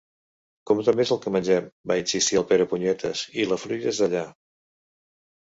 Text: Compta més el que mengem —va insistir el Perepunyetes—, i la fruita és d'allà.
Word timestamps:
Compta 0.69 0.93
més 0.99 1.11
el 1.15 1.19
que 1.25 1.33
mengem 1.35 1.67
—va 1.91 1.97
insistir 2.05 2.39
el 2.41 2.47
Perepunyetes—, 2.53 3.23
i 3.43 3.47
la 3.53 3.61
fruita 3.67 3.93
és 3.95 4.03
d'allà. 4.07 4.27